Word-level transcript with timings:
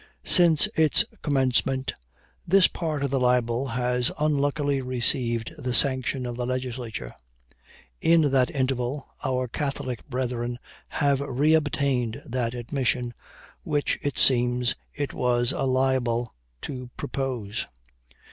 Since 0.25 0.65
its 0.75 1.05
commencement, 1.21 1.93
this 2.47 2.67
part 2.67 3.03
of 3.03 3.11
the 3.11 3.19
libel 3.19 3.67
has 3.67 4.11
unluckily 4.19 4.81
received 4.81 5.51
the 5.59 5.75
sanction 5.75 6.25
of 6.25 6.37
the 6.37 6.45
Legislature. 6.47 7.13
In 8.01 8.31
that 8.31 8.49
interval 8.49 9.09
our 9.23 9.47
Catholic 9.47 10.03
brethren 10.09 10.57
have 10.87 11.19
re 11.21 11.53
obtained 11.53 12.19
that 12.25 12.55
admission 12.55 13.13
which, 13.61 13.99
it 14.01 14.17
seems, 14.17 14.73
it 14.95 15.13
was 15.13 15.51
a 15.51 15.65
libel 15.65 16.33
to 16.63 16.89
propose. 16.97 17.67